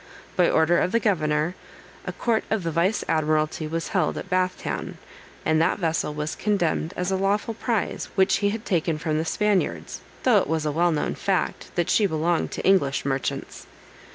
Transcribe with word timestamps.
By 0.35 0.49
order 0.49 0.79
of 0.79 0.93
the 0.93 0.99
governor, 0.99 1.53
a 2.07 2.11
court 2.11 2.43
of 2.49 2.63
vice 2.63 3.03
admiralty 3.07 3.67
was 3.67 3.89
held 3.89 4.17
at 4.17 4.31
Bath 4.31 4.57
town, 4.57 4.97
and 5.45 5.61
that 5.61 5.77
vessel 5.77 6.11
was 6.11 6.33
condemned 6.33 6.91
as 6.97 7.11
a 7.11 7.15
lawful 7.15 7.53
prize 7.53 8.09
which 8.15 8.37
he 8.37 8.49
had 8.49 8.65
taken 8.65 8.97
from 8.97 9.19
the 9.19 9.25
Spaniards, 9.25 10.01
though 10.23 10.37
it 10.39 10.47
was 10.47 10.65
a 10.65 10.71
well 10.71 10.91
known 10.91 11.13
fact 11.13 11.69
that 11.75 11.91
she 11.91 12.07
belonged 12.07 12.49
to 12.53 12.65
English 12.65 13.05
merchants. 13.05 13.67